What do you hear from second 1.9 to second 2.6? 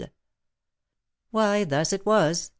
it was.